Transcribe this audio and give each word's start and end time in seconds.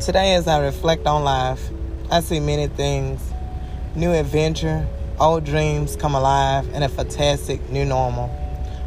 Today, 0.00 0.32
as 0.32 0.48
I 0.48 0.64
reflect 0.64 1.06
on 1.06 1.24
life, 1.24 1.68
I 2.10 2.20
see 2.20 2.40
many 2.40 2.68
things 2.68 3.20
new 3.94 4.10
adventure, 4.12 4.88
old 5.20 5.44
dreams 5.44 5.94
come 5.94 6.14
alive, 6.14 6.66
and 6.72 6.82
a 6.82 6.88
fantastic 6.88 7.68
new 7.68 7.84
normal. 7.84 8.34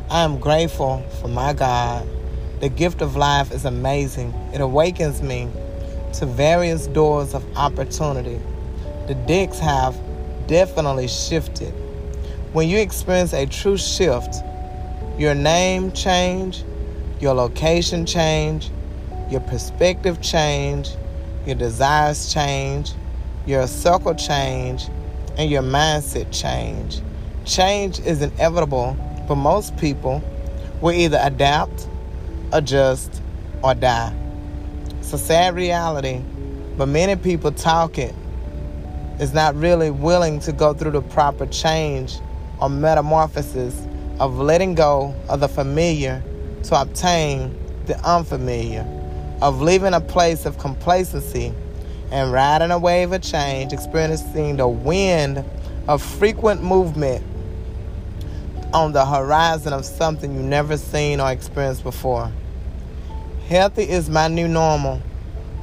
I 0.09 0.23
am 0.23 0.39
grateful 0.39 1.03
for 1.21 1.27
my 1.27 1.53
God. 1.53 2.07
The 2.61 2.69
gift 2.69 3.03
of 3.03 3.15
life 3.15 3.51
is 3.51 3.63
amazing, 3.63 4.33
it 4.55 4.59
awakens 4.59 5.21
me 5.21 5.49
to 6.13 6.25
various 6.25 6.87
doors 6.87 7.35
of 7.35 7.45
opportunity. 7.55 8.41
The 9.05 9.13
decks 9.13 9.59
have 9.59 9.95
definitely 10.47 11.09
shifted. 11.09 11.75
When 12.53 12.69
you 12.69 12.79
experience 12.79 13.33
a 13.33 13.45
true 13.45 13.77
shift, 13.77 14.37
your 15.19 15.35
name 15.35 15.91
change, 15.91 16.63
your 17.19 17.35
location 17.35 18.07
change, 18.07 18.71
your 19.29 19.41
perspective 19.41 20.19
change, 20.19 20.89
your 21.45 21.55
desires 21.55 22.33
change, 22.33 22.93
your 23.45 23.67
circle 23.67 24.15
change, 24.15 24.87
and 25.37 25.49
your 25.49 25.63
mindset 25.63 26.27
change. 26.31 27.01
Change 27.45 27.99
is 27.99 28.21
inevitable, 28.21 28.95
but 29.27 29.35
most 29.35 29.75
people 29.77 30.23
will 30.81 30.93
either 30.93 31.19
adapt, 31.21 31.87
adjust, 32.51 33.21
or 33.61 33.73
die. 33.73 34.13
It's 34.99 35.11
a 35.11 35.17
sad 35.17 35.55
reality, 35.55 36.21
but 36.77 36.87
many 36.87 37.15
people 37.15 37.51
talk 37.51 37.97
it 37.97 38.15
is 39.19 39.33
not 39.33 39.55
really 39.55 39.91
willing 39.91 40.39
to 40.39 40.51
go 40.51 40.73
through 40.73 40.91
the 40.91 41.01
proper 41.01 41.45
change 41.47 42.19
or 42.59 42.69
metamorphosis 42.69 43.87
of 44.19 44.37
letting 44.37 44.75
go 44.75 45.13
of 45.29 45.39
the 45.39 45.47
familiar 45.47 46.23
to 46.63 46.79
obtain 46.79 47.57
the 47.85 47.99
unfamiliar 48.05 48.87
of 49.41 49.61
leaving 49.61 49.93
a 49.93 50.01
place 50.01 50.45
of 50.45 50.57
complacency 50.57 51.53
and 52.11 52.31
riding 52.31 52.71
a 52.71 52.77
wave 52.77 53.11
of 53.11 53.21
change, 53.21 53.73
experiencing 53.73 54.57
the 54.57 54.67
wind 54.67 55.43
of 55.87 56.01
frequent 56.01 56.63
movement 56.63 57.25
on 58.73 58.91
the 58.91 59.05
horizon 59.05 59.73
of 59.73 59.85
something 59.85 60.33
you've 60.33 60.45
never 60.45 60.77
seen 60.77 61.19
or 61.19 61.31
experienced 61.31 61.83
before. 61.83 62.31
Healthy 63.47 63.83
is 63.83 64.09
my 64.09 64.27
new 64.27 64.47
normal 64.47 65.01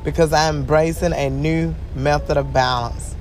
because 0.04 0.32
I'm 0.32 0.58
embracing 0.58 1.12
a 1.12 1.28
new 1.30 1.74
method 1.94 2.36
of 2.36 2.52
balance. 2.52 3.14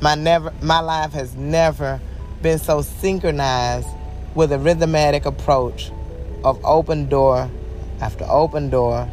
My 0.00 0.14
never 0.14 0.52
my 0.62 0.80
life 0.80 1.12
has 1.12 1.34
never 1.34 2.00
been 2.40 2.58
so 2.58 2.82
synchronized 2.82 3.88
with 4.34 4.52
a 4.52 4.56
rhythmatic 4.56 5.26
approach 5.26 5.90
of 6.44 6.58
open 6.64 7.08
door 7.08 7.50
after 8.00 8.24
open 8.28 8.70
door 8.70 9.10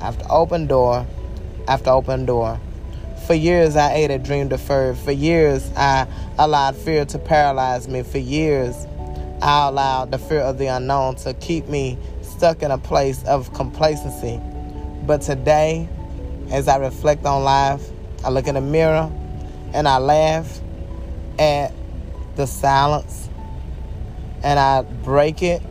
after 0.00 0.24
open 0.30 0.66
door 0.66 1.06
after 1.68 1.90
open 1.90 2.26
door. 2.26 2.60
For 3.26 3.34
years, 3.34 3.76
I 3.76 3.94
ate 3.94 4.10
a 4.10 4.18
dream 4.18 4.48
deferred. 4.48 4.96
For 4.96 5.10
years, 5.10 5.70
I 5.76 6.06
allowed 6.38 6.76
fear 6.76 7.04
to 7.06 7.18
paralyze 7.18 7.88
me. 7.88 8.02
For 8.02 8.18
years, 8.18 8.86
I 9.42 9.68
allowed 9.68 10.12
the 10.12 10.18
fear 10.18 10.40
of 10.40 10.58
the 10.58 10.66
unknown 10.66 11.16
to 11.16 11.34
keep 11.34 11.68
me 11.68 11.98
stuck 12.22 12.62
in 12.62 12.70
a 12.70 12.78
place 12.78 13.24
of 13.24 13.52
complacency. 13.52 14.40
But 15.06 15.22
today, 15.22 15.88
as 16.50 16.68
I 16.68 16.76
reflect 16.76 17.24
on 17.26 17.42
life, 17.42 17.82
I 18.24 18.30
look 18.30 18.46
in 18.46 18.54
the 18.54 18.60
mirror 18.60 19.10
and 19.72 19.88
I 19.88 19.98
laugh 19.98 20.60
at 21.38 21.72
the 22.36 22.46
silence 22.46 23.28
and 24.42 24.58
I 24.58 24.82
break 24.82 25.42
it 25.42 25.62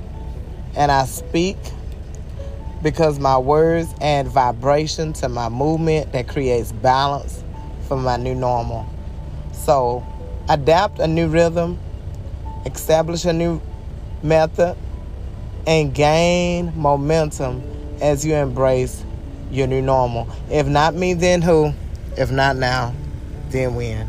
and 0.75 0.91
I 0.91 1.05
speak 1.05 1.57
because 2.85 3.17
my 3.17 3.35
words 3.35 3.91
add 3.99 4.27
vibration 4.27 5.11
to 5.11 5.27
my 5.27 5.49
movement 5.49 6.11
that 6.11 6.27
creates 6.27 6.71
balance 6.71 7.43
for 7.87 7.97
my 7.97 8.15
new 8.15 8.35
normal. 8.35 8.87
So, 9.53 10.05
adapt 10.47 10.99
a 10.99 11.07
new 11.07 11.27
rhythm, 11.27 11.79
establish 12.63 13.25
a 13.25 13.33
new 13.33 13.59
method, 14.21 14.77
and 15.65 15.95
gain 15.95 16.73
momentum 16.75 17.63
as 18.01 18.23
you 18.23 18.35
embrace 18.35 19.03
your 19.49 19.65
new 19.65 19.81
normal. 19.81 20.27
If 20.51 20.67
not 20.67 20.93
me, 20.93 21.15
then 21.15 21.41
who? 21.41 21.73
If 22.15 22.29
not 22.29 22.55
now, 22.55 22.93
then 23.49 23.73
when? 23.73 24.07